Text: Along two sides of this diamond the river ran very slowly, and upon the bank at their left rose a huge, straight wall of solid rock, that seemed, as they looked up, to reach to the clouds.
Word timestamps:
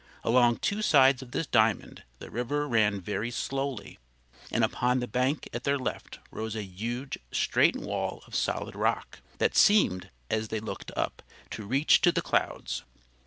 Along 0.23 0.57
two 0.57 0.81
sides 0.81 1.21
of 1.21 1.29
this 1.29 1.45
diamond 1.45 2.01
the 2.17 2.31
river 2.31 2.67
ran 2.67 2.99
very 2.99 3.29
slowly, 3.29 3.99
and 4.51 4.63
upon 4.63 4.99
the 4.99 5.07
bank 5.07 5.47
at 5.53 5.63
their 5.63 5.77
left 5.77 6.17
rose 6.31 6.55
a 6.55 6.63
huge, 6.63 7.19
straight 7.31 7.75
wall 7.75 8.23
of 8.25 8.33
solid 8.33 8.75
rock, 8.75 9.19
that 9.37 9.55
seemed, 9.55 10.09
as 10.31 10.47
they 10.47 10.59
looked 10.59 10.89
up, 10.97 11.21
to 11.51 11.67
reach 11.67 12.01
to 12.01 12.11
the 12.11 12.23
clouds. 12.23 12.81